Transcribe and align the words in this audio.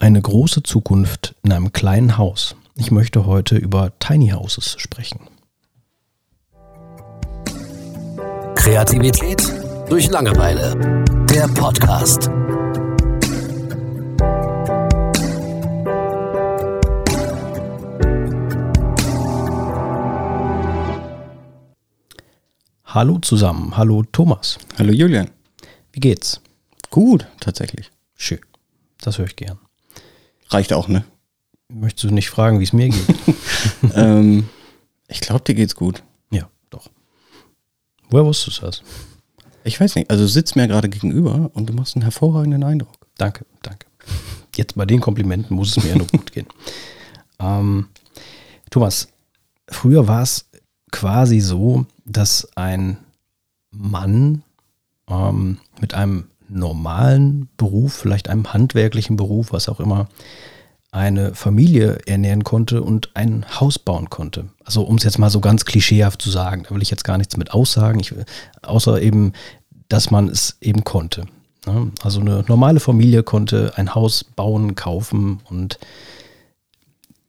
Eine 0.00 0.22
große 0.22 0.62
Zukunft 0.62 1.34
in 1.42 1.52
einem 1.52 1.72
kleinen 1.72 2.18
Haus. 2.18 2.54
Ich 2.76 2.92
möchte 2.92 3.26
heute 3.26 3.56
über 3.56 3.98
Tiny 3.98 4.28
Houses 4.28 4.76
sprechen. 4.78 5.18
Kreativität 8.54 9.42
durch 9.88 10.08
Langeweile. 10.08 11.04
Der 11.28 11.48
Podcast. 11.48 12.30
Hallo 22.84 23.18
zusammen. 23.18 23.76
Hallo 23.76 24.04
Thomas. 24.12 24.58
Hallo 24.78 24.92
Julian. 24.92 25.28
Wie 25.90 26.00
geht's? 26.00 26.40
Gut, 26.90 27.26
tatsächlich. 27.40 27.90
Schön. 28.14 28.40
Das 29.00 29.18
höre 29.18 29.26
ich 29.26 29.34
gern. 29.34 29.58
Reicht 30.50 30.72
auch, 30.72 30.88
ne? 30.88 31.04
Möchtest 31.68 32.04
du 32.04 32.14
nicht 32.14 32.30
fragen, 32.30 32.60
wie 32.60 32.64
es 32.64 32.72
mir 32.72 32.88
geht? 32.88 33.14
ähm, 33.94 34.48
ich 35.08 35.20
glaube, 35.20 35.44
dir 35.44 35.54
geht's 35.54 35.74
gut. 35.74 36.02
ja, 36.30 36.48
doch. 36.70 36.88
Woher 38.10 38.24
wusstest 38.24 38.58
du 38.58 38.66
das? 38.66 38.82
Ich 39.64 39.78
weiß 39.78 39.96
nicht, 39.96 40.10
also 40.10 40.26
sitzt 40.26 40.56
mir 40.56 40.66
gerade 40.66 40.88
gegenüber 40.88 41.50
und 41.52 41.68
du 41.68 41.74
machst 41.74 41.94
einen 41.94 42.02
hervorragenden 42.02 42.64
Eindruck. 42.64 43.06
Danke, 43.18 43.44
danke. 43.62 43.86
Jetzt 44.56 44.76
bei 44.76 44.86
den 44.86 45.00
Komplimenten 45.00 45.54
muss 45.54 45.76
es 45.76 45.84
mir 45.84 45.90
ja 45.90 45.96
nur 45.96 46.06
gut 46.06 46.32
gehen. 46.32 46.46
Ähm, 47.40 47.86
Thomas, 48.68 49.06
früher 49.68 50.08
war 50.08 50.22
es 50.22 50.46
quasi 50.90 51.38
so, 51.38 51.86
dass 52.04 52.48
ein 52.56 52.96
Mann 53.70 54.42
ähm, 55.08 55.58
mit 55.80 55.94
einem 55.94 56.24
normalen 56.48 57.48
Beruf, 57.56 57.94
vielleicht 57.94 58.28
einem 58.28 58.52
handwerklichen 58.52 59.16
Beruf, 59.16 59.52
was 59.52 59.68
auch 59.68 59.80
immer, 59.80 60.08
eine 60.90 61.34
Familie 61.34 61.98
ernähren 62.06 62.44
konnte 62.44 62.82
und 62.82 63.14
ein 63.14 63.44
Haus 63.60 63.78
bauen 63.78 64.08
konnte. 64.08 64.46
Also 64.64 64.82
um 64.82 64.96
es 64.96 65.04
jetzt 65.04 65.18
mal 65.18 65.30
so 65.30 65.40
ganz 65.40 65.64
klischeehaft 65.64 66.22
zu 66.22 66.30
sagen, 66.30 66.64
da 66.64 66.74
will 66.74 66.82
ich 66.82 66.90
jetzt 66.90 67.04
gar 67.04 67.18
nichts 67.18 67.36
mit 67.36 67.52
aussagen, 67.52 68.00
ich, 68.00 68.14
außer 68.62 69.00
eben, 69.02 69.32
dass 69.88 70.10
man 70.10 70.28
es 70.28 70.56
eben 70.60 70.84
konnte. 70.84 71.26
Ne? 71.66 71.92
Also 72.02 72.20
eine 72.20 72.44
normale 72.48 72.80
Familie 72.80 73.22
konnte 73.22 73.72
ein 73.76 73.94
Haus 73.94 74.24
bauen, 74.24 74.74
kaufen 74.76 75.40
und 75.50 75.78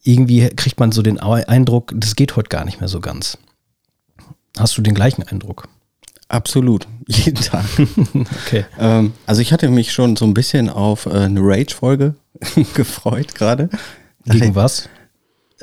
irgendwie 0.03 0.47
kriegt 0.49 0.79
man 0.79 0.93
so 0.93 1.01
den 1.01 1.19
Eindruck, 1.19 1.91
das 1.95 2.15
geht 2.15 2.35
heute 2.37 2.49
gar 2.49 2.63
nicht 2.63 2.79
mehr 2.79 2.87
so 2.87 3.01
ganz. 3.01 3.37
Hast 4.57 4.77
du 4.77 4.81
den 4.81 4.95
gleichen 4.95 5.23
Eindruck? 5.23 5.67
Absolut, 6.29 6.87
jeden 7.07 7.43
Tag. 7.43 7.65
Okay. 8.45 8.65
ähm, 8.79 9.13
also 9.25 9.41
ich 9.41 9.51
hatte 9.51 9.67
mich 9.69 9.91
schon 9.91 10.15
so 10.15 10.25
ein 10.25 10.35
bisschen 10.35 10.69
auf 10.69 11.07
äh, 11.07 11.09
eine 11.09 11.41
Rage-Folge 11.41 12.13
gefreut 12.75 13.35
gerade. 13.35 13.69
Gegen 14.25 14.53
was? 14.53 14.87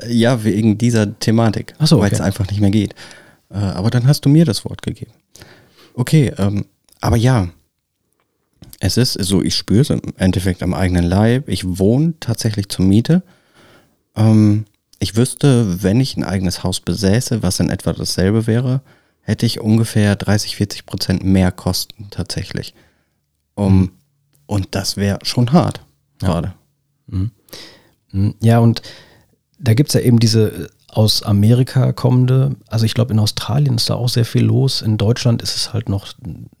Ja, 0.07 0.43
wegen 0.43 0.77
dieser 0.77 1.17
Thematik, 1.19 1.73
Ach 1.79 1.87
so, 1.87 1.99
weil 1.99 2.07
okay. 2.07 2.15
es 2.15 2.21
einfach 2.21 2.47
nicht 2.49 2.59
mehr 2.59 2.69
geht. 2.69 2.93
Äh, 3.49 3.55
aber 3.55 3.89
dann 3.89 4.07
hast 4.07 4.25
du 4.25 4.29
mir 4.29 4.43
das 4.43 4.65
Wort 4.65 4.81
gegeben. 4.81 5.11
Okay, 5.93 6.33
ähm, 6.37 6.65
aber 6.99 7.15
ja, 7.15 7.47
es 8.79 8.97
ist 8.97 9.13
so, 9.13 9.41
ich 9.41 9.55
spüre 9.55 9.81
es 9.81 9.89
im 9.89 10.01
Endeffekt 10.17 10.61
am 10.61 10.73
eigenen 10.73 11.05
Leib. 11.05 11.47
Ich 11.47 11.63
wohne 11.79 12.13
tatsächlich 12.19 12.67
zur 12.69 12.85
Miete. 12.85 13.23
Ähm, 14.15 14.65
ich 14.99 15.15
wüsste, 15.15 15.81
wenn 15.81 16.01
ich 16.01 16.17
ein 16.17 16.23
eigenes 16.23 16.63
Haus 16.63 16.81
besäße, 16.81 17.41
was 17.41 17.59
in 17.59 17.69
etwa 17.69 17.93
dasselbe 17.93 18.47
wäre, 18.47 18.81
hätte 19.27 19.45
ich 19.45 19.59
ungefähr 19.59 20.15
30, 20.15 20.55
40 20.55 20.85
Prozent 20.85 21.23
mehr 21.23 21.51
Kosten 21.51 22.07
tatsächlich. 22.09 22.73
Um, 23.55 23.91
Und 24.45 24.69
das 24.71 24.95
wäre 24.95 25.19
schon 25.23 25.51
hart 25.51 25.81
Ja. 26.21 26.27
gerade. 26.29 26.53
Mhm. 27.07 27.31
Ja, 28.41 28.59
und 28.59 28.81
da 29.59 29.73
gibt 29.73 29.89
es 29.89 29.95
ja 29.95 29.99
eben 30.01 30.19
diese 30.19 30.69
aus 30.87 31.21
Amerika 31.23 31.91
kommende, 31.91 32.55
also 32.69 32.85
ich 32.85 32.93
glaube 32.93 33.11
in 33.13 33.19
Australien 33.19 33.75
ist 33.75 33.89
da 33.89 33.95
auch 33.95 34.07
sehr 34.07 34.23
viel 34.25 34.43
los. 34.45 34.81
In 34.81 34.97
Deutschland 34.97 35.41
ist 35.41 35.55
es 35.57 35.73
halt 35.73 35.89
noch 35.89 36.07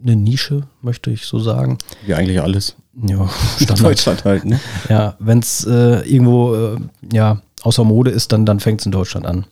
eine 0.03 0.15
Nische, 0.17 0.67
möchte 0.81 1.09
ich 1.09 1.25
so 1.25 1.39
sagen. 1.39 1.77
Wie 2.05 2.13
eigentlich 2.13 2.41
alles. 2.41 2.75
Ja, 3.01 3.29
Standard. 3.61 3.79
Deutschland 3.85 4.25
halt, 4.25 4.43
ne? 4.43 4.59
Ja, 4.89 5.15
wenn 5.19 5.39
es 5.39 5.63
äh, 5.65 6.01
irgendwo 6.01 6.53
äh, 6.55 6.77
ja, 7.13 7.41
außer 7.61 7.85
Mode 7.85 8.11
ist, 8.11 8.31
dann, 8.33 8.45
dann 8.45 8.59
fängt 8.59 8.81
es 8.81 8.85
in 8.85 8.91
Deutschland 8.91 9.25
an. 9.25 9.45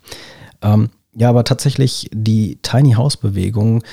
Ähm, 0.62 0.90
ja, 1.16 1.30
aber 1.30 1.44
tatsächlich 1.46 2.10
die 2.14 2.60
Tiny 2.62 2.94
House 2.94 3.18
Bewegung, 3.18 3.84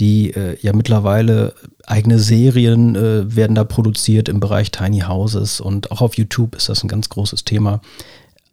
die 0.00 0.30
äh, 0.32 0.58
ja 0.60 0.72
mittlerweile 0.72 1.54
eigene 1.86 2.18
Serien 2.18 2.96
äh, 2.96 3.34
werden 3.34 3.54
da 3.54 3.62
produziert 3.62 4.28
im 4.28 4.40
Bereich 4.40 4.72
Tiny 4.72 5.00
Houses 5.00 5.60
und 5.60 5.92
auch 5.92 6.00
auf 6.00 6.16
YouTube 6.16 6.56
ist 6.56 6.68
das 6.68 6.82
ein 6.82 6.88
ganz 6.88 7.08
großes 7.08 7.44
Thema. 7.44 7.80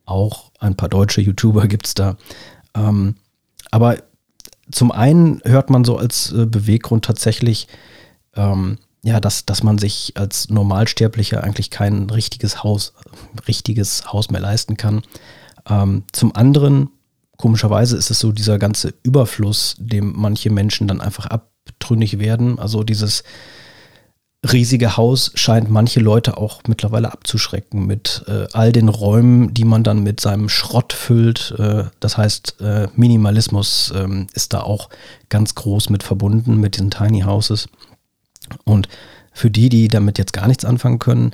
Auch 0.05 0.51
ein 0.59 0.75
paar 0.75 0.89
deutsche 0.89 1.21
YouTuber 1.21 1.67
gibt 1.67 1.87
es 1.87 1.93
da. 1.95 2.17
Ähm, 2.75 3.15
aber 3.71 3.97
zum 4.71 4.91
einen 4.91 5.41
hört 5.43 5.69
man 5.71 5.83
so 5.83 5.97
als 5.97 6.31
äh, 6.31 6.45
Beweggrund 6.45 7.05
tatsächlich, 7.05 7.67
ähm, 8.35 8.77
ja, 9.03 9.19
dass, 9.19 9.45
dass 9.45 9.63
man 9.63 9.79
sich 9.79 10.13
als 10.15 10.49
Normalsterblicher 10.49 11.43
eigentlich 11.43 11.71
kein 11.71 12.09
richtiges 12.11 12.63
Haus, 12.63 12.93
richtiges 13.47 14.13
Haus 14.13 14.29
mehr 14.29 14.41
leisten 14.41 14.77
kann. 14.77 15.01
Ähm, 15.67 16.03
zum 16.11 16.35
anderen, 16.35 16.89
komischerweise 17.41 17.97
ist 17.97 18.11
es 18.11 18.19
so 18.19 18.31
dieser 18.31 18.57
ganze 18.57 18.93
Überfluss, 19.03 19.75
dem 19.79 20.13
manche 20.15 20.49
Menschen 20.49 20.87
dann 20.87 21.01
einfach 21.01 21.25
abtrünnig 21.25 22.19
werden. 22.19 22.59
Also 22.59 22.83
dieses 22.83 23.23
riesige 24.49 24.97
Haus 24.97 25.31
scheint 25.35 25.69
manche 25.69 25.99
Leute 25.99 26.37
auch 26.37 26.61
mittlerweile 26.67 27.11
abzuschrecken 27.11 27.85
mit 27.85 28.23
äh, 28.27 28.47
all 28.53 28.71
den 28.71 28.89
Räumen, 28.89 29.53
die 29.53 29.65
man 29.65 29.83
dann 29.83 30.01
mit 30.01 30.19
seinem 30.19 30.49
Schrott 30.49 30.93
füllt. 30.93 31.53
Äh, 31.59 31.85
das 31.99 32.17
heißt, 32.17 32.61
äh, 32.61 32.87
Minimalismus 32.95 33.93
ähm, 33.95 34.27
ist 34.33 34.53
da 34.53 34.61
auch 34.61 34.89
ganz 35.29 35.53
groß 35.55 35.89
mit 35.89 36.01
verbunden 36.01 36.57
mit 36.57 36.75
diesen 36.75 36.89
Tiny 36.89 37.21
Houses. 37.21 37.67
Und 38.63 38.87
für 39.31 39.51
die, 39.51 39.69
die 39.69 39.87
damit 39.87 40.17
jetzt 40.17 40.33
gar 40.33 40.47
nichts 40.47 40.65
anfangen 40.65 40.99
können, 40.99 41.31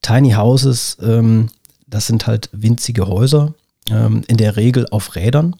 Tiny 0.00 0.32
Houses, 0.32 0.96
ähm, 1.02 1.50
das 1.86 2.06
sind 2.06 2.26
halt 2.26 2.48
winzige 2.52 3.06
Häuser, 3.06 3.54
ähm, 3.90 4.22
in 4.26 4.36
der 4.36 4.56
Regel 4.56 4.86
auf 4.90 5.16
Rädern. 5.16 5.56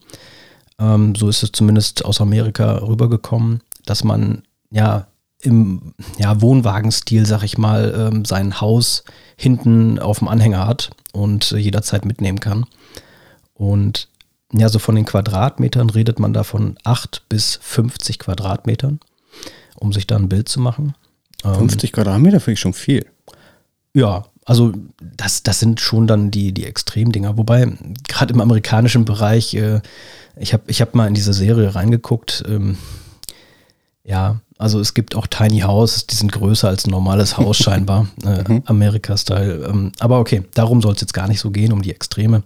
Ähm, 0.79 1.15
so 1.15 1.29
ist 1.29 1.43
es 1.43 1.53
zumindest 1.53 2.05
aus 2.05 2.21
Amerika 2.21 2.79
rübergekommen, 2.79 3.61
dass 3.85 4.05
man 4.05 4.43
ja 4.71 5.07
im 5.43 5.95
ja, 6.19 6.41
Wohnwagenstil, 6.41 7.27
sag 7.27 7.43
ich 7.43 7.59
mal, 7.59 8.11
ähm, 8.13 8.25
sein 8.25 8.61
Haus 8.61 9.05
hinten 9.37 9.99
auf 9.99 10.19
dem 10.19 10.29
Anhänger 10.29 10.67
hat 10.67 10.91
und 11.13 11.53
äh, 11.53 11.57
jederzeit 11.57 12.05
mitnehmen 12.05 12.41
kann. 12.41 12.67
Und 13.55 14.09
ja, 14.53 14.69
so 14.69 14.79
von 14.79 14.97
den 14.97 15.05
Quadratmetern 15.05 15.91
redet 15.91 16.19
man 16.19 16.33
da 16.33 16.45
von 16.45 16.77
8 16.85 17.23
bis 17.29 17.59
50 17.63 18.19
Quadratmetern, 18.19 19.01
um 19.77 19.93
sich 19.93 20.07
da 20.07 20.17
ein 20.17 20.29
Bild 20.29 20.49
zu 20.49 20.61
machen. 20.61 20.95
Ähm, 21.45 21.55
50 21.55 21.93
Quadratmeter 21.93 22.41
finde 22.41 22.55
ich 22.55 22.61
schon 22.61 22.75
viel. 22.75 23.07
ja, 23.95 24.25
also 24.51 24.73
das, 25.17 25.45
das 25.45 25.61
sind 25.61 25.79
schon 25.79 26.09
dann 26.09 26.33
die, 26.33 26.51
die 26.51 26.67
Extremdinger. 26.67 27.39
Wobei, 27.39 27.73
gerade 28.09 28.35
im 28.35 28.41
amerikanischen 28.41 29.05
Bereich, 29.05 29.55
äh, 29.55 29.81
ich 30.35 30.53
habe 30.53 30.65
ich 30.67 30.81
hab 30.81 30.97
mal 30.97 31.07
in 31.07 31.15
diese 31.15 31.33
Serie 31.33 31.77
reingeguckt. 31.77 32.43
Ähm, 32.49 32.77
ja, 34.03 34.41
also 34.59 34.81
es 34.81 34.95
gibt 34.95 35.15
auch 35.15 35.29
Tiny 35.29 35.61
Houses, 35.61 36.09
die 36.09 36.17
sind 36.17 36.33
größer 36.33 36.67
als 36.67 36.85
ein 36.85 36.91
normales 36.91 37.39
Haus 37.39 37.59
scheinbar, 37.63 38.09
äh, 38.25 38.61
Amerika-Style. 38.65 39.69
Ähm, 39.71 39.93
aber 40.01 40.19
okay, 40.19 40.43
darum 40.55 40.83
soll 40.83 40.95
es 40.95 41.01
jetzt 41.01 41.15
gar 41.15 41.29
nicht 41.29 41.39
so 41.39 41.53
gehen, 41.53 41.73
um 41.73 41.83
die 41.83 41.93
Extreme, 41.93 42.43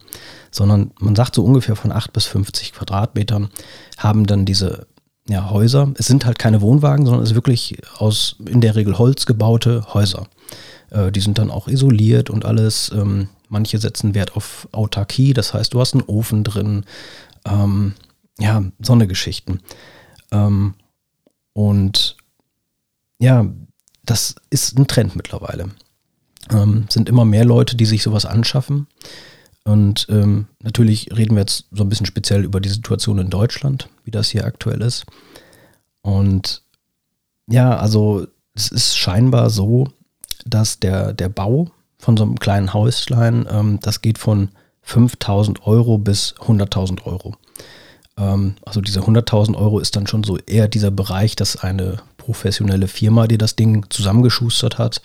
sondern 0.50 0.90
man 1.00 1.16
sagt 1.16 1.34
so 1.34 1.42
ungefähr 1.42 1.74
von 1.74 1.90
8 1.90 2.12
bis 2.12 2.26
50 2.26 2.74
Quadratmetern 2.74 3.48
haben 3.96 4.26
dann 4.26 4.44
diese 4.44 4.88
ja, 5.26 5.48
Häuser. 5.48 5.90
Es 5.96 6.06
sind 6.06 6.26
halt 6.26 6.38
keine 6.38 6.60
Wohnwagen, 6.60 7.06
sondern 7.06 7.22
es 7.22 7.30
ist 7.30 7.34
wirklich 7.34 7.78
aus 7.96 8.36
in 8.44 8.60
der 8.60 8.76
Regel 8.76 8.98
Holz 8.98 9.24
gebaute 9.24 9.94
Häuser. 9.94 10.26
Äh, 10.94 11.12
die 11.12 11.20
sind 11.20 11.38
dann 11.38 11.50
auch 11.50 11.68
isoliert 11.68 12.30
und 12.30 12.44
alles. 12.44 12.90
Ähm, 12.94 13.28
manche 13.48 13.78
setzen 13.78 14.14
Wert 14.14 14.36
auf 14.36 14.68
Autarkie, 14.72 15.34
das 15.34 15.52
heißt, 15.52 15.74
du 15.74 15.80
hast 15.80 15.94
einen 15.94 16.04
Ofen 16.04 16.44
drin. 16.44 16.84
Ähm, 17.44 17.94
ja, 18.38 18.64
so 18.80 18.92
eine 18.92 19.06
Geschichten. 19.06 19.60
Ähm, 20.30 20.74
und 21.52 22.16
ja, 23.18 23.46
das 24.04 24.36
ist 24.50 24.78
ein 24.78 24.86
Trend 24.86 25.16
mittlerweile. 25.16 25.70
Ähm, 26.50 26.86
sind 26.88 27.08
immer 27.08 27.24
mehr 27.24 27.44
Leute, 27.44 27.76
die 27.76 27.86
sich 27.86 28.02
sowas 28.02 28.26
anschaffen. 28.26 28.86
Und 29.64 30.06
ähm, 30.10 30.46
natürlich 30.62 31.16
reden 31.16 31.36
wir 31.36 31.40
jetzt 31.40 31.66
so 31.70 31.84
ein 31.84 31.88
bisschen 31.88 32.06
speziell 32.06 32.44
über 32.44 32.60
die 32.60 32.68
Situation 32.68 33.18
in 33.18 33.30
Deutschland, 33.30 33.88
wie 34.04 34.10
das 34.10 34.28
hier 34.28 34.44
aktuell 34.44 34.82
ist. 34.82 35.06
Und 36.02 36.62
ja, 37.48 37.76
also 37.76 38.26
es 38.54 38.70
ist 38.70 38.98
scheinbar 38.98 39.48
so, 39.48 39.88
dass 40.44 40.80
der, 40.80 41.12
der 41.12 41.28
Bau 41.28 41.70
von 41.98 42.16
so 42.16 42.24
einem 42.24 42.38
kleinen 42.38 42.74
Häuslein, 42.74 43.46
ähm, 43.50 43.78
das 43.80 44.02
geht 44.02 44.18
von 44.18 44.50
5000 44.82 45.66
Euro 45.66 45.98
bis 45.98 46.34
100.000 46.38 47.04
Euro. 47.06 47.36
Ähm, 48.18 48.56
also 48.64 48.80
diese 48.80 49.00
100.000 49.00 49.56
Euro 49.56 49.78
ist 49.78 49.96
dann 49.96 50.06
schon 50.06 50.24
so 50.24 50.38
eher 50.38 50.68
dieser 50.68 50.90
Bereich, 50.90 51.36
dass 51.36 51.56
eine 51.56 51.98
professionelle 52.18 52.88
Firma, 52.88 53.26
die 53.26 53.38
das 53.38 53.56
Ding 53.56 53.86
zusammengeschustert 53.90 54.78
hat, 54.78 55.00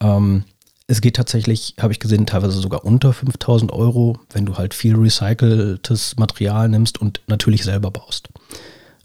ähm, 0.00 0.44
es 0.86 1.00
geht 1.00 1.14
tatsächlich, 1.14 1.74
habe 1.80 1.92
ich 1.92 2.00
gesehen, 2.00 2.26
teilweise 2.26 2.58
sogar 2.58 2.84
unter 2.84 3.12
5000 3.12 3.72
Euro, 3.72 4.18
wenn 4.32 4.44
du 4.44 4.58
halt 4.58 4.74
viel 4.74 4.96
recyceltes 4.96 6.16
Material 6.16 6.68
nimmst 6.68 7.00
und 7.00 7.20
natürlich 7.28 7.62
selber 7.62 7.92
baust. 7.92 8.28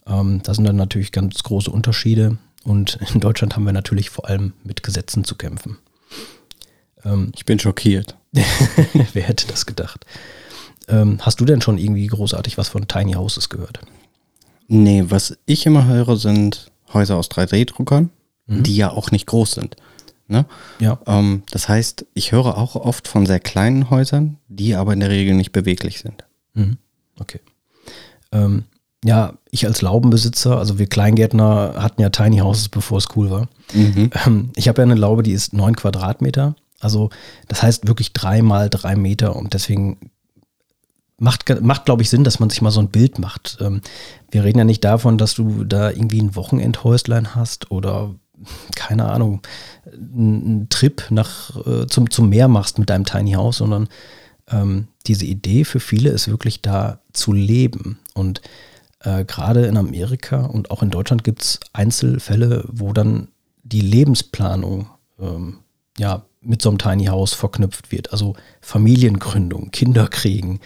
Ähm, 0.08 0.42
da 0.44 0.56
sind 0.56 0.66
dann 0.66 0.78
natürlich 0.78 1.12
ganz 1.12 1.44
große 1.44 1.70
Unterschiede 1.70 2.38
und 2.66 2.98
in 3.14 3.22
Deutschland 3.22 3.56
haben 3.56 3.64
wir 3.64 3.74
natürlich 3.74 4.10
vor 4.10 4.28
allem 4.28 4.54
mit 4.64 4.84
Gesetzen 4.84 5.24
zu 5.24 5.36
kämpfen. 5.36 5.78
Ähm, 7.04 7.32
ich 7.36 7.46
bin 7.46 7.60
schockiert. 7.60 8.18
wer 9.14 9.24
hätte 9.24 9.48
das 9.48 9.66
gedacht? 9.66 10.06
Ähm, 10.88 11.20
hast 11.22 11.40
du 11.40 11.46
denn 11.46 11.62
schon 11.62 11.78
irgendwie 11.78 12.08
großartig 12.08 12.58
was 12.58 12.68
von 12.68 12.88
Tiny 12.88 13.14
Houses 13.14 13.50
gehört? 13.50 13.80
Nee, 14.68 15.06
was 15.08 15.38
ich 15.46 15.66
immer 15.66 15.86
höre, 15.86 16.18
sind 16.18 16.72
Häuser 16.92 17.18
aus 17.18 17.30
3D-Druckern, 17.30 18.10
mhm. 18.48 18.64
die 18.64 18.76
ja 18.76 18.92
auch 18.92 19.12
nicht 19.12 19.28
groß 19.28 19.52
sind. 19.52 19.76
Ne? 20.28 20.46
Ja. 20.80 21.00
Ähm, 21.06 21.44
das 21.52 21.70
heißt, 21.70 22.08
ich 22.16 22.32
höre 22.32 22.58
auch 22.58 22.76
oft 22.76 23.08
von 23.08 23.28
sehr 23.28 23.40
kleinen 23.40 23.92
Häusern, 23.92 24.38
die 24.48 24.76
aber 24.76 24.94
in 24.94 25.02
der 25.02 25.10
Regel 25.10 25.36
nicht 25.36 25.52
beweglich 25.52 26.00
sind. 26.00 26.26
Mhm. 26.56 26.78
Okay. 27.20 27.42
Ähm, 28.32 28.64
ja, 29.06 29.34
ich 29.52 29.68
als 29.68 29.84
Laubenbesitzer, 29.84 30.58
also 30.58 30.80
wir 30.80 30.88
Kleingärtner 30.88 31.76
hatten 31.78 32.02
ja 32.02 32.10
Tiny 32.10 32.40
Houses, 32.40 32.70
bevor 32.70 32.98
es 32.98 33.08
cool 33.16 33.30
war. 33.30 33.48
Mhm. 33.72 34.10
Ähm, 34.26 34.50
ich 34.56 34.68
habe 34.68 34.82
ja 34.82 34.84
eine 34.84 34.96
Laube, 34.96 35.22
die 35.22 35.32
ist 35.32 35.54
neun 35.54 35.76
Quadratmeter. 35.76 36.56
Also 36.80 37.12
das 37.48 37.62
heißt 37.62 37.88
wirklich 37.88 38.14
drei 38.14 38.42
mal 38.42 38.68
drei 38.68 38.96
Meter 38.96 39.36
und 39.36 39.54
deswegen 39.54 40.10
macht, 41.20 41.62
macht 41.62 41.86
glaube 41.86 42.02
ich, 42.02 42.10
Sinn, 42.10 42.24
dass 42.24 42.40
man 42.40 42.50
sich 42.50 42.64
mal 42.64 42.72
so 42.72 42.80
ein 42.80 42.90
Bild 42.90 43.20
macht. 43.20 43.60
Ähm, 43.62 43.82
wir 44.32 44.44
reden 44.44 44.58
ja 44.58 44.66
nicht 44.66 44.84
davon, 44.84 45.20
dass 45.20 45.36
du 45.36 45.64
da 45.64 45.92
irgendwie 45.92 46.22
ein 46.22 46.36
Wochenendhäuslein 46.36 47.36
hast 47.36 47.70
oder 47.70 48.16
keine 48.76 49.06
Ahnung, 49.06 49.44
einen 49.86 50.68
Trip 50.70 51.04
nach, 51.12 51.56
äh, 51.68 51.86
zum, 51.86 52.10
zum 52.10 52.30
Meer 52.30 52.48
machst 52.48 52.80
mit 52.80 52.90
deinem 52.90 53.06
Tiny 53.06 53.34
House, 53.34 53.58
sondern 53.58 53.88
ähm, 54.50 54.88
diese 55.06 55.26
Idee 55.26 55.64
für 55.64 55.80
viele 55.80 56.10
ist 56.10 56.28
wirklich 56.28 56.64
da 56.64 57.02
zu 57.14 57.34
leben. 57.34 58.00
Und 58.16 58.42
äh, 59.06 59.24
gerade 59.24 59.66
in 59.66 59.78
Amerika 59.78 60.46
und 60.46 60.72
auch 60.72 60.84
in 60.84 60.90
Deutschland 60.90 61.24
gibt 61.24 61.44
es 61.44 61.60
Einzelfälle, 61.74 62.66
wo 62.68 62.92
dann 62.92 63.30
die 63.64 63.82
Lebensplanung 63.82 64.90
ähm, 65.20 65.60
ja, 65.98 66.26
mit 66.42 66.62
so 66.62 66.70
einem 66.70 66.78
Tiny 66.78 67.06
House 67.06 67.34
verknüpft 67.34 67.92
wird. 67.92 68.12
Also 68.12 68.36
Familiengründung, 68.62 69.72
Kinder 69.72 70.08
kriegen. 70.08 70.60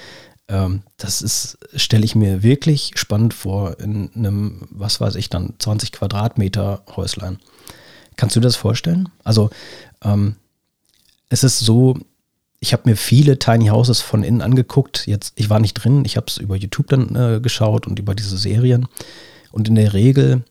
Ähm, 0.47 0.83
das 0.97 1.21
ist, 1.21 1.57
stelle 1.75 2.05
ich 2.05 2.15
mir 2.15 2.41
wirklich 2.41 2.93
spannend 2.95 3.33
vor 3.33 3.79
in 3.79 4.09
einem, 4.15 4.67
was 4.71 4.99
weiß 4.99 5.15
ich 5.15 5.29
dann, 5.29 5.53
20 5.59 5.91
Quadratmeter 5.91 6.83
Häuslein. 6.95 7.39
Kannst 8.15 8.35
du 8.35 8.39
das 8.39 8.55
vorstellen? 8.55 9.09
Also 9.23 9.49
ähm, 10.03 10.35
es 11.29 11.43
ist 11.43 11.59
so, 11.59 11.97
ich 12.59 12.73
habe 12.73 12.89
mir 12.89 12.97
viele 12.97 13.39
Tiny 13.39 13.67
Houses 13.67 14.01
von 14.01 14.23
innen 14.23 14.41
angeguckt. 14.41 15.07
Jetzt, 15.07 15.33
ich 15.35 15.49
war 15.49 15.59
nicht 15.59 15.75
drin, 15.75 16.03
ich 16.05 16.17
habe 16.17 16.27
es 16.27 16.37
über 16.37 16.55
YouTube 16.55 16.87
dann 16.87 17.15
äh, 17.15 17.39
geschaut 17.39 17.87
und 17.87 17.99
über 17.99 18.15
diese 18.15 18.37
Serien. 18.37 18.87
Und 19.51 19.67
in 19.69 19.75
der 19.75 19.93
Regel 19.93 20.43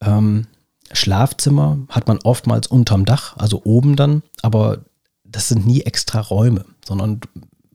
ähm, 0.00 0.46
Schlafzimmer 0.92 1.78
hat 1.88 2.08
man 2.08 2.18
oftmals 2.22 2.66
unterm 2.66 3.04
Dach, 3.04 3.36
also 3.36 3.62
oben 3.64 3.96
dann, 3.96 4.22
aber 4.42 4.84
das 5.24 5.48
sind 5.48 5.66
nie 5.66 5.82
extra 5.82 6.20
Räume, 6.20 6.64
sondern 6.84 7.20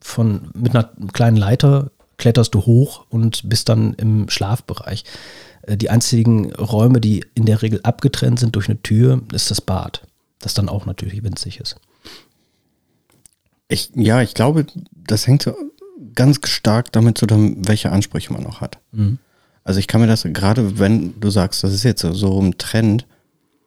von 0.02 0.50
mit 0.54 0.76
einer 0.76 0.90
kleinen 1.14 1.38
Leiter 1.38 1.92
kletterst 2.18 2.54
du 2.56 2.66
hoch 2.66 3.06
und 3.10 3.48
bist 3.50 3.70
dann 3.70 3.94
im 3.94 4.30
Schlafbereich. 4.30 5.04
Äh, 5.64 5.78
die 5.78 5.90
einzigen 5.92 6.54
Räume, 6.54 7.00
die 7.00 7.26
in 7.36 7.46
der 7.46 7.62
Regel 7.62 7.82
abgetrennt 7.84 8.40
sind 8.40 8.56
durch 8.56 8.70
eine 8.70 8.82
Tür, 8.82 9.22
ist 9.34 9.52
das 9.52 9.62
Bad, 9.62 10.02
das 10.40 10.56
dann 10.56 10.70
auch 10.70 10.88
natürlich 10.88 11.24
winzig 11.24 11.60
ist. 11.60 11.76
Ich, 13.72 13.92
ja, 13.96 14.22
ich 14.22 14.34
glaube, 14.34 14.66
das 14.94 15.28
hängt 15.28 15.50
ganz 16.16 16.40
stark 16.48 16.92
damit 16.92 17.18
zusammen, 17.18 17.68
welche 17.68 17.92
Ansprüche 17.92 18.34
man 18.34 18.44
noch 18.44 18.62
hat. 18.62 18.80
Mhm. 18.92 19.18
Also 19.64 19.80
ich 19.80 19.88
kann 19.88 20.02
mir 20.02 20.08
das, 20.08 20.24
gerade 20.24 20.80
wenn 20.80 21.20
du 21.20 21.30
sagst, 21.30 21.64
das 21.64 21.74
ist 21.74 21.84
jetzt 21.84 22.02
so 22.02 22.42
ein 22.42 22.58
Trend, 22.58 23.06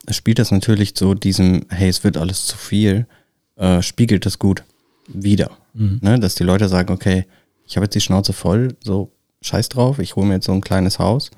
spielt 0.09 0.39
das 0.39 0.51
natürlich 0.51 0.93
so 0.95 1.13
diesem, 1.13 1.65
hey, 1.69 1.89
es 1.89 2.03
wird 2.03 2.17
alles 2.17 2.45
zu 2.45 2.57
viel, 2.57 3.07
äh, 3.55 3.81
spiegelt 3.81 4.25
das 4.25 4.37
gut 4.37 4.63
wieder. 5.07 5.51
Mhm. 5.73 5.99
Ne? 6.01 6.19
Dass 6.19 6.35
die 6.35 6.43
Leute 6.43 6.67
sagen, 6.67 6.93
okay, 6.93 7.25
ich 7.65 7.75
habe 7.77 7.85
jetzt 7.85 7.95
die 7.95 8.01
Schnauze 8.01 8.33
voll, 8.33 8.75
so 8.83 9.11
scheiß 9.41 9.69
drauf, 9.69 9.99
ich 9.99 10.15
hole 10.15 10.27
mir 10.27 10.35
jetzt 10.35 10.45
so 10.45 10.51
ein 10.51 10.61
kleines 10.61 10.99
Haus 10.99 11.31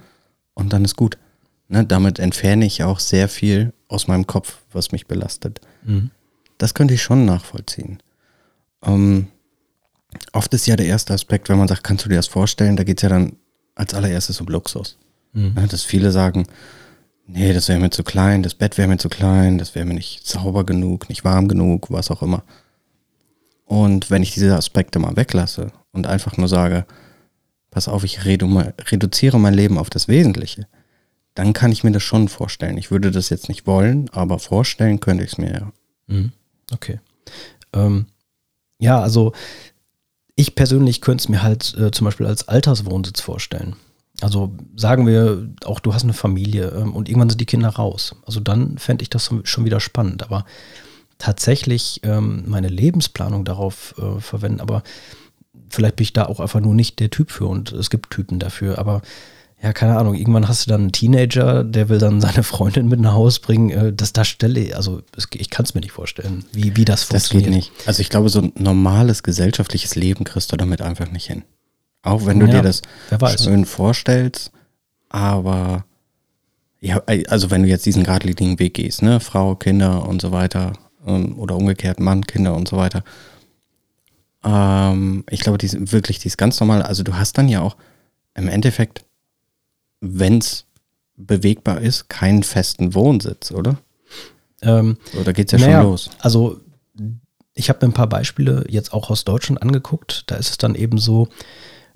und 0.54 0.74
dann 0.74 0.84
ist 0.84 0.96
gut. 0.96 1.18
Ne, 1.70 1.86
damit 1.86 2.18
entferne 2.18 2.66
ich 2.66 2.84
auch 2.84 3.00
sehr 3.00 3.28
viel 3.28 3.74
aus 3.90 4.08
meinem 4.08 4.26
Kopf, 4.26 4.60
was 4.72 4.94
mich 4.94 5.06
belastet. 5.06 5.60
Mhm. 5.84 6.12
Das 6.58 6.74
könnte 6.74 6.94
ich 6.94 7.02
schon 7.02 7.26
nachvollziehen. 7.26 8.00
Ähm, 8.84 9.28
oft 10.34 10.54
ist 10.54 10.68
ja 10.68 10.76
der 10.76 10.86
erste 10.86 11.14
Aspekt, 11.14 11.50
wenn 11.50 11.58
man 11.58 11.68
sagt, 11.68 11.84
kannst 11.84 12.06
du 12.06 12.10
dir 12.10 12.16
das 12.16 12.28
vorstellen, 12.28 12.78
da 12.78 12.84
geht 12.84 13.00
es 13.00 13.04
ja 13.04 13.10
dann 13.10 13.38
als 13.76 13.94
allererstes 13.94 14.40
um 14.42 14.48
Luxus. 14.48 14.98
Mhm. 15.34 15.54
Ne, 15.54 15.68
dass 15.68 15.84
viele 15.84 16.12
sagen, 16.12 16.48
nee, 17.28 17.54
das 17.54 17.68
wäre 17.68 17.80
mir 17.80 17.90
zu 17.90 18.04
klein, 18.04 18.44
das 18.44 18.56
Bett 18.56 18.78
wäre 18.78 18.88
mir 18.88 18.98
zu 18.98 19.10
klein, 19.10 19.58
das 19.58 19.76
wäre 19.76 19.86
mir 19.86 19.94
nicht 19.94 20.26
sauber 20.26 20.66
genug, 20.66 21.10
nicht 21.10 21.24
warm 21.24 21.48
genug, 21.48 21.92
was 21.92 22.12
auch 22.12 22.22
immer. 22.22 22.44
Und 23.66 24.10
wenn 24.10 24.24
ich 24.24 24.34
diese 24.34 24.56
Aspekte 24.56 24.98
mal 24.98 25.18
weglasse 25.18 25.72
und 25.92 26.08
einfach 26.08 26.38
nur 26.38 26.48
sage, 26.48 26.86
pass 27.70 27.88
auf, 27.88 28.04
ich 28.04 28.26
redu 28.26 28.48
reduziere 28.90 29.40
mein 29.40 29.54
Leben 29.54 29.78
auf 29.78 29.90
das 29.90 30.08
Wesentliche, 30.08 30.68
dann 31.36 31.54
kann 31.54 31.72
ich 31.72 31.84
mir 31.84 31.92
das 31.92 32.02
schon 32.02 32.30
vorstellen. 32.30 32.78
Ich 32.78 32.90
würde 32.90 33.12
das 33.12 33.30
jetzt 33.30 33.50
nicht 33.50 33.68
wollen, 33.68 34.10
aber 34.10 34.40
vorstellen 34.40 35.00
könnte 35.00 35.24
ich 35.24 35.34
es 35.34 35.38
mir 35.38 35.52
ja. 35.52 35.72
Mhm. 36.08 36.32
Okay. 36.72 37.00
Ähm, 37.74 38.08
ja, 38.80 39.00
also 39.00 39.34
ich 40.36 40.56
persönlich 40.56 41.02
könnte 41.02 41.24
es 41.24 41.30
mir 41.30 41.42
halt 41.42 41.76
äh, 41.78 41.92
zum 41.92 42.06
Beispiel 42.06 42.28
als 42.28 42.48
Alterswohnsitz 42.48 43.22
vorstellen. 43.22 43.76
Also 44.22 44.56
sagen 44.76 45.06
wir 45.06 45.50
auch, 45.66 45.80
du 45.80 45.94
hast 45.94 46.04
eine 46.04 46.14
Familie 46.14 46.70
ähm, 46.70 46.96
und 46.96 47.10
irgendwann 47.10 47.30
sind 47.30 47.42
die 47.42 47.46
Kinder 47.46 47.70
raus. 47.70 48.16
Also 48.26 48.40
dann 48.40 48.78
fände 48.78 49.04
ich 49.04 49.10
das 49.10 49.32
schon 49.44 49.66
wieder 49.66 49.80
spannend. 49.80 50.24
Aber 50.24 50.46
tatsächlich 51.18 52.02
ähm, 52.04 52.44
meine 52.48 52.70
Lebensplanung 52.70 53.46
darauf 53.46 53.96
äh, 53.98 54.20
verwenden, 54.20 54.62
aber 54.62 54.84
vielleicht 55.70 55.96
bin 55.96 56.04
ich 56.04 56.14
da 56.14 56.26
auch 56.26 56.40
einfach 56.40 56.60
nur 56.60 56.74
nicht 56.74 57.00
der 57.00 57.10
Typ 57.10 57.32
für 57.32 57.48
und 57.48 57.72
es 57.72 57.90
gibt 57.90 58.12
Typen 58.12 58.40
dafür, 58.40 58.78
aber 58.78 59.02
ja, 59.62 59.74
keine 59.74 59.98
Ahnung, 59.98 60.14
irgendwann 60.14 60.48
hast 60.48 60.66
du 60.66 60.70
dann 60.70 60.82
einen 60.82 60.92
Teenager, 60.92 61.64
der 61.64 61.90
will 61.90 61.98
dann 61.98 62.22
seine 62.22 62.44
Freundin 62.44 62.88
mit 62.88 63.00
nach 63.00 63.14
Hause 63.14 63.42
bringen. 63.42 63.70
Äh, 63.72 63.94
das 63.94 64.14
da 64.14 64.24
stelle 64.24 64.76
also 64.76 65.02
ich 65.34 65.50
kann 65.50 65.66
es 65.66 65.74
mir 65.74 65.82
nicht 65.82 65.92
vorstellen, 65.92 66.46
wie, 66.54 66.76
wie 66.76 66.86
das 66.86 67.04
funktioniert. 67.04 67.48
Das 67.48 67.54
geht 67.54 67.56
nicht. 67.56 67.88
Also 67.88 68.02
ich 68.02 68.10
glaube, 68.10 68.30
so 68.30 68.42
ein 68.42 68.54
normales 68.56 69.24
gesellschaftliches 69.24 69.96
Leben 69.96 70.26
kriegst 70.26 70.52
du 70.52 70.58
damit 70.58 70.82
einfach 70.82 71.10
nicht 71.12 71.26
hin. 71.26 71.44
Auch 72.04 72.26
wenn 72.26 72.40
du 72.40 72.46
ja, 72.46 72.62
dir 72.62 72.62
das 72.62 72.82
schön 73.44 73.66
vorstellst, 73.66 74.52
aber 75.10 75.86
ja, 76.80 77.02
also 77.28 77.50
wenn 77.50 77.64
du 77.64 77.70
jetzt 77.70 77.86
diesen 77.86 78.04
geradlinigen 78.04 78.60
Weg 78.60 78.76
gehst, 78.76 79.02
ne, 79.02 79.20
Frau, 79.20 79.56
Kinder 79.56 80.08
und 80.08 80.22
so 80.22 80.32
weiter, 80.32 80.74
ähm, 81.06 81.38
oder 81.40 81.56
umgekehrt 81.56 82.00
Mann, 82.00 82.26
Kinder 82.26 82.56
und 82.56 82.68
so 82.68 82.78
weiter, 82.78 83.04
ähm, 84.44 85.24
ich 85.30 85.40
glaube, 85.40 85.58
die 85.58 85.92
wirklich, 85.92 86.20
die 86.20 86.28
ist 86.28 86.38
ganz 86.38 86.60
normal. 86.60 86.84
Also 86.84 87.02
du 87.02 87.16
hast 87.16 87.38
dann 87.40 87.50
ja 87.50 87.62
auch 87.62 87.76
im 88.36 88.48
Endeffekt, 88.48 89.04
wenn 90.02 90.40
es 90.40 90.66
bewegbar 91.16 91.82
ist, 91.82 92.10
keinen 92.10 92.44
festen 92.44 92.94
Wohnsitz, 92.94 93.52
oder? 93.52 93.78
Ähm, 94.62 94.98
da 95.24 95.32
geht 95.32 95.52
es 95.52 95.60
ja 95.60 95.68
naja, 95.68 95.82
schon 95.82 95.92
los. 95.92 96.10
Also 96.20 96.60
ich 97.54 97.70
habe 97.70 97.86
mir 97.86 97.92
ein 97.92 97.96
paar 97.96 98.08
Beispiele 98.08 98.66
jetzt 98.70 98.94
auch 98.94 99.10
aus 99.10 99.26
Deutschland 99.26 99.62
angeguckt. 99.62 100.24
Da 100.28 100.36
ist 100.36 100.50
es 100.52 100.58
dann 100.58 100.76
eben 100.76 100.98
so, 100.98 101.28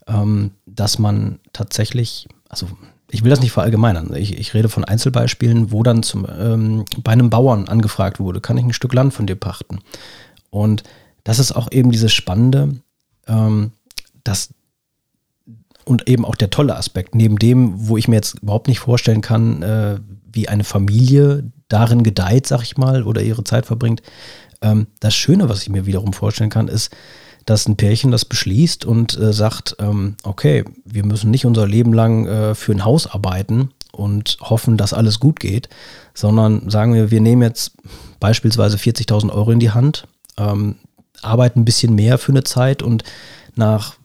ähm, 0.07 0.51
dass 0.65 0.99
man 0.99 1.39
tatsächlich, 1.53 2.27
also 2.49 2.67
ich 3.11 3.23
will 3.23 3.29
das 3.29 3.41
nicht 3.41 3.51
verallgemeinern. 3.51 4.15
Ich, 4.15 4.37
ich 4.37 4.53
rede 4.53 4.69
von 4.69 4.83
Einzelbeispielen, 4.85 5.71
wo 5.71 5.83
dann 5.83 6.01
zum, 6.01 6.25
ähm, 6.29 6.85
bei 7.03 7.11
einem 7.11 7.29
Bauern 7.29 7.67
angefragt 7.67 8.19
wurde, 8.19 8.41
kann 8.41 8.57
ich 8.57 8.63
ein 8.63 8.73
Stück 8.73 8.93
Land 8.93 9.13
von 9.13 9.27
dir 9.27 9.35
pachten? 9.35 9.79
Und 10.49 10.83
das 11.23 11.39
ist 11.39 11.51
auch 11.51 11.71
eben 11.71 11.91
dieses 11.91 12.13
Spannende, 12.13 12.77
ähm, 13.27 13.71
dass 14.23 14.49
und 15.85 16.07
eben 16.07 16.25
auch 16.25 16.35
der 16.35 16.49
tolle 16.49 16.75
Aspekt, 16.75 17.15
neben 17.15 17.37
dem, 17.37 17.87
wo 17.87 17.97
ich 17.97 18.07
mir 18.07 18.15
jetzt 18.15 18.39
überhaupt 18.41 18.67
nicht 18.67 18.79
vorstellen 18.79 19.21
kann, 19.21 19.61
äh, 19.63 19.99
wie 20.31 20.47
eine 20.47 20.63
Familie 20.63 21.51
darin 21.67 22.03
gedeiht, 22.03 22.47
sag 22.47 22.63
ich 22.63 22.77
mal, 22.77 23.03
oder 23.03 23.21
ihre 23.21 23.43
Zeit 23.43 23.65
verbringt. 23.65 24.01
Ähm, 24.61 24.87
das 24.99 25.15
Schöne, 25.15 25.49
was 25.49 25.63
ich 25.63 25.69
mir 25.69 25.85
wiederum 25.85 26.13
vorstellen 26.13 26.49
kann, 26.49 26.67
ist, 26.67 26.91
dass 27.45 27.67
ein 27.67 27.75
Pärchen 27.75 28.11
das 28.11 28.25
beschließt 28.25 28.85
und 28.85 29.17
äh, 29.17 29.33
sagt, 29.33 29.75
ähm, 29.79 30.15
okay, 30.23 30.63
wir 30.85 31.03
müssen 31.03 31.31
nicht 31.31 31.45
unser 31.45 31.67
Leben 31.67 31.93
lang 31.93 32.27
äh, 32.27 32.55
für 32.55 32.71
ein 32.71 32.85
Haus 32.85 33.07
arbeiten 33.07 33.71
und 33.91 34.37
hoffen, 34.41 34.77
dass 34.77 34.93
alles 34.93 35.19
gut 35.19 35.39
geht, 35.39 35.69
sondern 36.13 36.69
sagen 36.69 36.93
wir, 36.93 37.11
wir 37.11 37.21
nehmen 37.21 37.41
jetzt 37.41 37.73
beispielsweise 38.19 38.77
40.000 38.77 39.31
Euro 39.31 39.51
in 39.51 39.59
die 39.59 39.71
Hand, 39.71 40.07
ähm, 40.37 40.75
arbeiten 41.21 41.61
ein 41.61 41.65
bisschen 41.65 41.95
mehr 41.95 42.17
für 42.17 42.31
eine 42.31 42.43
Zeit 42.43 42.83
und 42.83 43.03
nach 43.55 43.95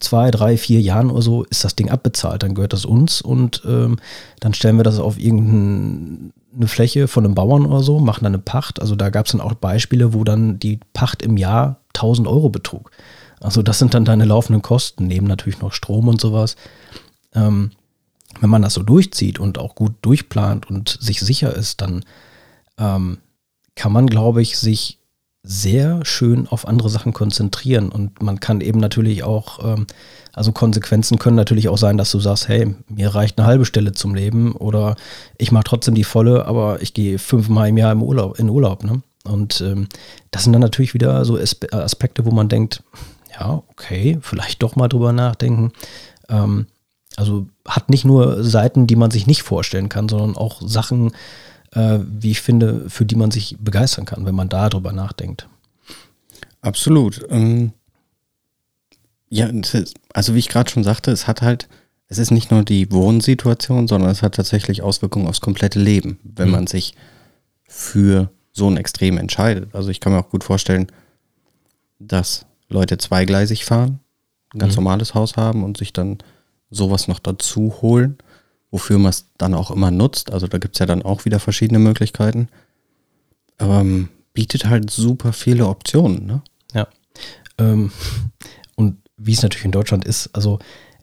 zwei, 0.00 0.30
drei, 0.30 0.56
vier 0.56 0.80
Jahren 0.80 1.10
oder 1.10 1.22
so 1.22 1.44
ist 1.44 1.64
das 1.64 1.76
Ding 1.76 1.90
abbezahlt, 1.90 2.42
dann 2.42 2.54
gehört 2.54 2.72
das 2.72 2.84
uns 2.84 3.20
und 3.20 3.62
ähm, 3.66 3.98
dann 4.40 4.54
stellen 4.54 4.76
wir 4.76 4.84
das 4.84 4.98
auf 4.98 5.18
irgendeinen 5.18 6.32
eine 6.56 6.68
Fläche 6.68 7.06
von 7.06 7.24
einem 7.24 7.34
Bauern 7.34 7.66
oder 7.66 7.82
so, 7.82 7.98
machen 7.98 8.24
dann 8.24 8.34
eine 8.34 8.42
Pacht. 8.42 8.80
Also 8.80 8.96
da 8.96 9.10
gab 9.10 9.26
es 9.26 9.32
dann 9.32 9.40
auch 9.40 9.52
Beispiele, 9.54 10.14
wo 10.14 10.24
dann 10.24 10.58
die 10.58 10.80
Pacht 10.94 11.22
im 11.22 11.36
Jahr 11.36 11.80
1000 11.94 12.26
Euro 12.26 12.48
betrug. 12.48 12.90
Also 13.40 13.62
das 13.62 13.78
sind 13.78 13.94
dann 13.94 14.04
deine 14.04 14.24
laufenden 14.24 14.62
Kosten, 14.62 15.06
neben 15.06 15.26
natürlich 15.26 15.60
noch 15.60 15.72
Strom 15.72 16.08
und 16.08 16.20
sowas. 16.20 16.56
Ähm, 17.34 17.72
wenn 18.40 18.50
man 18.50 18.62
das 18.62 18.74
so 18.74 18.82
durchzieht 18.82 19.38
und 19.38 19.58
auch 19.58 19.74
gut 19.74 19.92
durchplant 20.02 20.68
und 20.68 20.98
sich 21.00 21.20
sicher 21.20 21.54
ist, 21.54 21.80
dann 21.80 22.04
ähm, 22.78 23.18
kann 23.74 23.92
man, 23.92 24.06
glaube 24.06 24.42
ich, 24.42 24.58
sich 24.58 24.98
sehr 25.46 26.04
schön 26.04 26.48
auf 26.48 26.66
andere 26.66 26.90
Sachen 26.90 27.12
konzentrieren. 27.12 27.88
Und 27.90 28.20
man 28.20 28.40
kann 28.40 28.60
eben 28.60 28.80
natürlich 28.80 29.22
auch, 29.22 29.64
ähm, 29.64 29.86
also 30.32 30.50
Konsequenzen 30.50 31.18
können 31.18 31.36
natürlich 31.36 31.68
auch 31.68 31.78
sein, 31.78 31.96
dass 31.96 32.10
du 32.10 32.18
sagst, 32.18 32.48
hey, 32.48 32.74
mir 32.88 33.14
reicht 33.14 33.38
eine 33.38 33.46
halbe 33.46 33.64
Stelle 33.64 33.92
zum 33.92 34.14
Leben 34.14 34.52
oder 34.56 34.96
ich 35.38 35.52
mache 35.52 35.64
trotzdem 35.64 35.94
die 35.94 36.04
volle, 36.04 36.46
aber 36.46 36.82
ich 36.82 36.94
gehe 36.94 37.18
fünfmal 37.18 37.68
im 37.68 37.78
Jahr 37.78 37.92
im 37.92 38.02
Urlaub, 38.02 38.38
in 38.40 38.50
Urlaub. 38.50 38.82
Ne? 38.82 39.02
Und 39.24 39.60
ähm, 39.60 39.88
das 40.32 40.42
sind 40.44 40.52
dann 40.52 40.62
natürlich 40.62 40.94
wieder 40.94 41.24
so 41.24 41.38
Aspekte, 41.70 42.24
wo 42.24 42.32
man 42.32 42.48
denkt, 42.48 42.82
ja, 43.38 43.62
okay, 43.70 44.18
vielleicht 44.22 44.62
doch 44.62 44.74
mal 44.74 44.88
drüber 44.88 45.12
nachdenken. 45.12 45.72
Ähm, 46.28 46.66
also 47.16 47.46
hat 47.66 47.88
nicht 47.88 48.04
nur 48.04 48.42
Seiten, 48.42 48.86
die 48.86 48.96
man 48.96 49.12
sich 49.12 49.26
nicht 49.28 49.42
vorstellen 49.42 49.88
kann, 49.88 50.08
sondern 50.08 50.36
auch 50.36 50.60
Sachen, 50.60 51.08
äh, 51.08 51.14
wie 51.72 52.30
ich 52.30 52.40
finde, 52.40 52.88
für 52.88 53.04
die 53.04 53.16
man 53.16 53.30
sich 53.30 53.56
begeistern 53.58 54.04
kann, 54.04 54.24
wenn 54.24 54.34
man 54.34 54.48
da 54.48 54.68
drüber 54.68 54.92
nachdenkt. 54.92 55.48
Absolut. 56.60 57.24
Ähm, 57.30 57.72
ja, 59.28 59.50
also 60.12 60.34
wie 60.34 60.38
ich 60.38 60.48
gerade 60.48 60.70
schon 60.70 60.84
sagte, 60.84 61.10
es 61.10 61.26
hat 61.26 61.42
halt, 61.42 61.68
es 62.08 62.18
ist 62.18 62.30
nicht 62.30 62.50
nur 62.50 62.62
die 62.62 62.90
Wohnsituation, 62.90 63.88
sondern 63.88 64.10
es 64.10 64.22
hat 64.22 64.36
tatsächlich 64.36 64.82
Auswirkungen 64.82 65.26
aufs 65.26 65.40
komplette 65.40 65.78
Leben, 65.78 66.18
wenn 66.22 66.48
mhm. 66.48 66.52
man 66.52 66.66
sich 66.66 66.94
für 67.68 68.30
so 68.52 68.68
ein 68.68 68.76
Extrem 68.76 69.18
entscheidet. 69.18 69.74
Also 69.74 69.90
ich 69.90 70.00
kann 70.00 70.12
mir 70.12 70.20
auch 70.20 70.30
gut 70.30 70.44
vorstellen, 70.44 70.86
dass 71.98 72.46
Leute 72.68 72.98
zweigleisig 72.98 73.64
fahren, 73.64 74.00
ein 74.54 74.58
ganz 74.58 74.72
mhm. 74.74 74.84
normales 74.84 75.14
Haus 75.14 75.36
haben 75.36 75.64
und 75.64 75.76
sich 75.76 75.92
dann 75.92 76.18
sowas 76.70 77.08
noch 77.08 77.18
dazu 77.18 77.76
holen, 77.82 78.18
wofür 78.76 78.98
man 78.98 79.08
es 79.08 79.24
dann 79.38 79.54
auch 79.54 79.70
immer 79.70 79.90
nutzt. 79.90 80.30
Also 80.30 80.48
da 80.48 80.58
gibt 80.58 80.74
es 80.74 80.80
ja 80.80 80.84
dann 80.84 81.00
auch 81.00 81.24
wieder 81.24 81.40
verschiedene 81.40 81.78
Möglichkeiten. 81.78 82.50
Ähm, 83.58 84.10
bietet 84.34 84.66
halt 84.66 84.90
super 84.90 85.32
viele 85.32 85.66
Optionen, 85.66 86.26
ne? 86.26 86.42
Ja. 86.74 86.86
Ähm, 87.56 87.90
und 88.74 88.98
wie 89.16 89.32
es 89.32 89.42
natürlich 89.42 89.64
in 89.64 89.72
Deutschland 89.72 90.04
ist, 90.04 90.28
also 90.34 90.58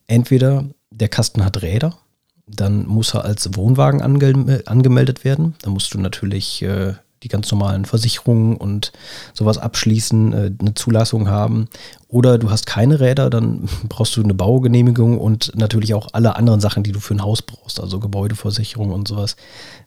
entweder 0.06 0.66
der 0.92 1.10
Kasten 1.10 1.44
hat 1.44 1.64
Räder, 1.64 1.98
dann 2.46 2.86
muss 2.86 3.16
er 3.16 3.26
als 3.26 3.56
Wohnwagen 3.56 4.04
ange 4.04 4.62
angemeldet 4.68 5.24
werden. 5.24 5.56
Da 5.64 5.72
musst 5.72 5.96
du 5.96 6.00
natürlich 6.00 6.62
äh, 6.62 6.94
die 7.24 7.30
ganz 7.30 7.52
normalen 7.52 7.86
Versicherungen 7.86 8.58
und 8.58 8.92
sowas 9.34 9.58
abschließen, 9.58 10.34
äh, 10.34 10.52
eine 10.60 10.74
Zulassung 10.74 11.30
haben. 11.30 11.68
Oder 12.08 12.38
du 12.38 12.52
hast 12.52 12.66
keine 12.68 13.00
Räder, 13.00 13.30
dann 13.30 13.70
brauchst 13.90 14.16
du 14.16 14.24
eine 14.24 14.34
Baugenehmigung 14.34 15.18
und 15.18 15.52
natürlich 15.56 15.94
auch 15.94 16.10
alle 16.14 16.36
anderen 16.36 16.60
Sachen, 16.60 16.84
die 16.84 16.92
du 16.92 17.00
für 17.00 17.16
ein 17.16 17.24
Haus 17.24 17.42
brauchst, 17.42 17.80
also 17.80 18.00
Gebäudeversicherung 18.00 18.92
und 18.92 19.08
sowas. 19.08 19.36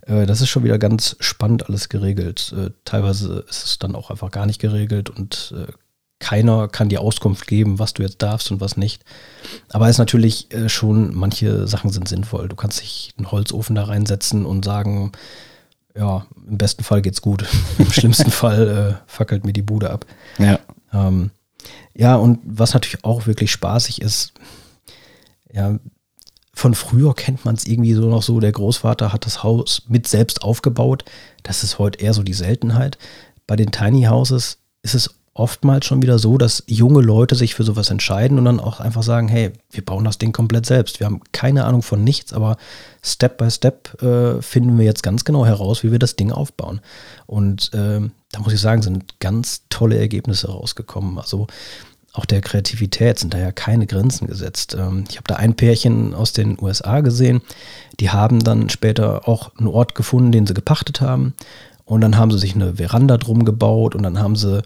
Äh, 0.06 0.26
das 0.26 0.40
ist 0.40 0.48
schon 0.48 0.64
wieder 0.64 0.78
ganz 0.78 1.16
spannend 1.20 1.68
alles 1.68 1.88
geregelt. 1.88 2.54
Äh, 2.56 2.70
teilweise 2.84 3.44
ist 3.48 3.64
es 3.64 3.78
dann 3.78 3.94
auch 3.94 4.10
einfach 4.10 4.30
gar 4.30 4.46
nicht 4.46 4.60
geregelt 4.60 5.10
und 5.10 5.54
keiner 6.18 6.66
kann 6.68 6.88
dir 6.88 7.02
Auskunft 7.02 7.46
geben, 7.46 7.78
was 7.78 7.92
du 7.92 8.02
jetzt 8.02 8.22
darfst 8.22 8.50
und 8.50 8.58
was 8.58 8.78
nicht. 8.78 9.04
Aber 9.68 9.84
es 9.84 9.92
ist 9.92 9.98
natürlich 9.98 10.48
schon, 10.66 11.14
manche 11.14 11.68
Sachen 11.68 11.90
sind 11.90 12.08
sinnvoll. 12.08 12.48
Du 12.48 12.56
kannst 12.56 12.80
dich 12.80 13.12
einen 13.18 13.30
Holzofen 13.30 13.76
da 13.76 13.84
reinsetzen 13.84 14.46
und 14.46 14.64
sagen, 14.64 15.12
ja, 15.96 16.26
im 16.46 16.58
besten 16.58 16.84
Fall 16.84 17.02
geht's 17.02 17.22
gut. 17.22 17.46
Im 17.78 17.90
schlimmsten 17.90 18.30
Fall 18.30 18.68
äh, 18.68 19.10
fackelt 19.10 19.44
mir 19.44 19.52
die 19.52 19.62
Bude 19.62 19.90
ab. 19.90 20.06
Ja. 20.38 20.58
Ähm, 20.92 21.30
ja, 21.94 22.16
und 22.16 22.40
was 22.44 22.74
natürlich 22.74 23.04
auch 23.04 23.26
wirklich 23.26 23.50
spaßig 23.50 24.02
ist, 24.02 24.32
ja, 25.52 25.78
von 26.52 26.74
früher 26.74 27.14
kennt 27.14 27.44
man 27.44 27.54
es 27.54 27.66
irgendwie 27.66 27.92
so 27.92 28.08
noch 28.08 28.22
so, 28.22 28.40
der 28.40 28.52
Großvater 28.52 29.12
hat 29.12 29.26
das 29.26 29.42
Haus 29.42 29.82
mit 29.88 30.06
selbst 30.06 30.42
aufgebaut. 30.42 31.04
Das 31.42 31.62
ist 31.62 31.78
heute 31.78 32.00
eher 32.00 32.14
so 32.14 32.22
die 32.22 32.32
Seltenheit. 32.32 32.96
Bei 33.46 33.56
den 33.56 33.70
Tiny 33.70 34.04
Houses 34.04 34.58
ist 34.82 34.94
es 34.94 35.14
oftmals 35.36 35.84
schon 35.84 36.02
wieder 36.02 36.18
so, 36.18 36.38
dass 36.38 36.62
junge 36.66 37.02
Leute 37.02 37.34
sich 37.34 37.54
für 37.54 37.62
sowas 37.62 37.90
entscheiden 37.90 38.38
und 38.38 38.46
dann 38.46 38.58
auch 38.58 38.80
einfach 38.80 39.02
sagen, 39.02 39.28
hey, 39.28 39.52
wir 39.70 39.84
bauen 39.84 40.04
das 40.04 40.18
Ding 40.18 40.32
komplett 40.32 40.64
selbst. 40.64 40.98
Wir 40.98 41.06
haben 41.06 41.20
keine 41.32 41.64
Ahnung 41.64 41.82
von 41.82 42.02
nichts, 42.02 42.32
aber 42.32 42.56
Step 43.02 43.36
by 43.36 43.50
Step 43.50 44.02
äh, 44.02 44.40
finden 44.40 44.78
wir 44.78 44.86
jetzt 44.86 45.02
ganz 45.02 45.24
genau 45.24 45.44
heraus, 45.44 45.82
wie 45.82 45.92
wir 45.92 45.98
das 45.98 46.16
Ding 46.16 46.32
aufbauen. 46.32 46.80
Und 47.26 47.72
äh, 47.74 48.00
da 48.32 48.40
muss 48.40 48.54
ich 48.54 48.60
sagen, 48.60 48.80
sind 48.80 49.20
ganz 49.20 49.62
tolle 49.68 49.98
Ergebnisse 49.98 50.50
rausgekommen. 50.50 51.18
Also 51.18 51.46
auch 52.14 52.24
der 52.24 52.40
Kreativität 52.40 53.18
sind 53.18 53.34
da 53.34 53.38
ja 53.38 53.52
keine 53.52 53.86
Grenzen 53.86 54.26
gesetzt. 54.26 54.74
Ähm, 54.78 55.04
ich 55.10 55.16
habe 55.16 55.26
da 55.26 55.36
ein 55.36 55.54
Pärchen 55.54 56.14
aus 56.14 56.32
den 56.32 56.56
USA 56.58 57.00
gesehen, 57.00 57.42
die 58.00 58.08
haben 58.08 58.40
dann 58.42 58.70
später 58.70 59.28
auch 59.28 59.54
einen 59.58 59.68
Ort 59.68 59.94
gefunden, 59.94 60.32
den 60.32 60.46
sie 60.46 60.54
gepachtet 60.54 61.02
haben 61.02 61.34
und 61.86 62.00
dann 62.00 62.16
haben 62.16 62.32
sie 62.32 62.38
sich 62.38 62.56
eine 62.56 62.74
Veranda 62.74 63.16
drum 63.16 63.44
gebaut 63.44 63.94
und 63.94 64.02
dann 64.02 64.18
haben 64.18 64.34
sie 64.34 64.62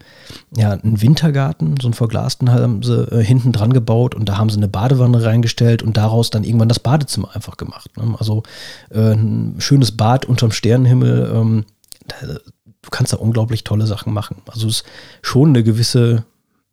ja 0.56 0.72
einen 0.72 1.02
Wintergarten, 1.02 1.74
so 1.78 1.86
einen 1.86 1.94
verglasten 1.94 2.50
haben 2.50 2.82
sie 2.82 3.02
äh, 3.12 3.22
hinten 3.22 3.52
dran 3.52 3.74
gebaut 3.74 4.14
und 4.14 4.26
da 4.28 4.38
haben 4.38 4.48
sie 4.48 4.56
eine 4.56 4.68
Badewanne 4.68 5.22
reingestellt 5.22 5.82
und 5.82 5.98
daraus 5.98 6.30
dann 6.30 6.44
irgendwann 6.44 6.70
das 6.70 6.80
Badezimmer 6.80 7.28
einfach 7.34 7.58
gemacht. 7.58 7.94
Ne? 7.98 8.16
Also 8.18 8.42
äh, 8.90 9.12
ein 9.12 9.56
schönes 9.58 9.92
Bad 9.92 10.24
unterm 10.24 10.50
Sternenhimmel. 10.50 11.30
Ähm, 11.34 11.64
da, 12.08 12.26
du 12.26 12.90
kannst 12.90 13.12
da 13.12 13.18
unglaublich 13.18 13.64
tolle 13.64 13.86
Sachen 13.86 14.14
machen. 14.14 14.36
Also 14.46 14.66
es 14.66 14.76
ist 14.76 14.84
schon 15.20 15.50
eine 15.50 15.62
gewisse 15.62 16.24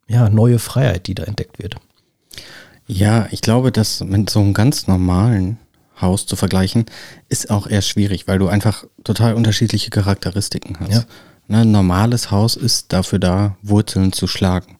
ja, 0.08 0.30
neue 0.30 0.58
Freiheit, 0.58 1.06
die 1.08 1.14
da 1.14 1.24
entdeckt 1.24 1.58
wird. 1.58 1.76
Ja, 2.86 3.28
ich 3.30 3.42
glaube, 3.42 3.70
dass 3.70 4.02
mit 4.02 4.30
so 4.30 4.40
einem 4.40 4.54
ganz 4.54 4.86
normalen 4.86 5.58
Haus 6.00 6.26
zu 6.26 6.36
vergleichen, 6.36 6.86
ist 7.28 7.50
auch 7.50 7.66
eher 7.66 7.82
schwierig, 7.82 8.28
weil 8.28 8.38
du 8.38 8.48
einfach 8.48 8.84
total 9.04 9.34
unterschiedliche 9.34 9.90
Charakteristiken 9.90 10.78
hast. 10.80 10.92
Ja. 10.92 11.04
Ne, 11.48 11.58
ein 11.58 11.70
normales 11.70 12.30
Haus 12.30 12.56
ist 12.56 12.92
dafür 12.92 13.18
da, 13.18 13.56
Wurzeln 13.62 14.12
zu 14.12 14.26
schlagen. 14.26 14.78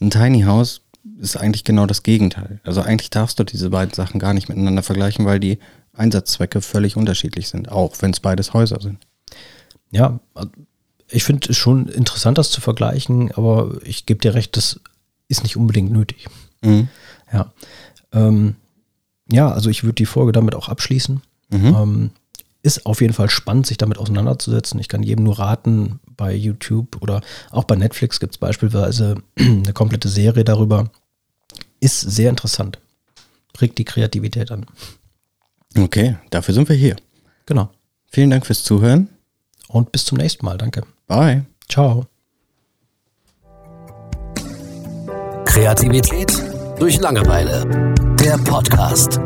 Ein 0.00 0.10
Tiny 0.10 0.42
House 0.42 0.82
ist 1.18 1.36
eigentlich 1.36 1.64
genau 1.64 1.86
das 1.86 2.02
Gegenteil. 2.02 2.60
Also 2.64 2.82
eigentlich 2.82 3.10
darfst 3.10 3.38
du 3.38 3.44
diese 3.44 3.70
beiden 3.70 3.94
Sachen 3.94 4.20
gar 4.20 4.34
nicht 4.34 4.48
miteinander 4.48 4.82
vergleichen, 4.82 5.24
weil 5.24 5.40
die 5.40 5.58
Einsatzzwecke 5.94 6.60
völlig 6.60 6.96
unterschiedlich 6.96 7.48
sind, 7.48 7.70
auch 7.70 7.94
wenn 8.00 8.10
es 8.10 8.20
beides 8.20 8.52
Häuser 8.52 8.80
sind. 8.80 8.98
Ja, 9.90 10.20
ich 11.08 11.24
finde 11.24 11.48
es 11.50 11.56
schon 11.56 11.88
interessant, 11.88 12.38
das 12.38 12.50
zu 12.50 12.60
vergleichen, 12.60 13.32
aber 13.32 13.78
ich 13.84 14.06
gebe 14.06 14.20
dir 14.20 14.34
recht, 14.34 14.56
das 14.56 14.80
ist 15.28 15.42
nicht 15.42 15.56
unbedingt 15.56 15.90
nötig. 15.90 16.26
Mhm. 16.62 16.88
Ja. 17.32 17.52
Ähm, 18.12 18.56
ja, 19.30 19.50
also 19.50 19.70
ich 19.70 19.84
würde 19.84 19.94
die 19.94 20.06
Folge 20.06 20.32
damit 20.32 20.54
auch 20.54 20.68
abschließen. 20.68 21.20
Mhm. 21.50 21.66
Ähm, 21.66 22.10
ist 22.62 22.84
auf 22.84 23.00
jeden 23.00 23.12
Fall 23.12 23.30
spannend, 23.30 23.66
sich 23.66 23.78
damit 23.78 23.98
auseinanderzusetzen. 23.98 24.80
Ich 24.80 24.88
kann 24.88 25.02
jedem 25.02 25.24
nur 25.24 25.38
raten, 25.38 26.00
bei 26.16 26.34
YouTube 26.34 27.00
oder 27.00 27.20
auch 27.50 27.64
bei 27.64 27.76
Netflix 27.76 28.18
gibt 28.18 28.34
es 28.34 28.38
beispielsweise 28.38 29.16
eine 29.38 29.72
komplette 29.72 30.08
Serie 30.08 30.44
darüber. 30.44 30.90
Ist 31.80 32.00
sehr 32.00 32.30
interessant. 32.30 32.78
Regt 33.60 33.78
die 33.78 33.84
Kreativität 33.84 34.50
an. 34.50 34.66
Okay, 35.78 36.16
dafür 36.30 36.54
sind 36.54 36.68
wir 36.68 36.76
hier. 36.76 36.96
Genau. 37.46 37.70
Vielen 38.10 38.30
Dank 38.30 38.46
fürs 38.46 38.64
Zuhören. 38.64 39.08
Und 39.68 39.92
bis 39.92 40.04
zum 40.04 40.18
nächsten 40.18 40.44
Mal. 40.44 40.58
Danke. 40.58 40.82
Bye. 41.06 41.44
Ciao. 41.68 42.06
Kreativität 45.44 46.55
durch 46.78 46.98
Langeweile. 47.00 47.94
Der 48.20 48.36
Podcast. 48.38 49.20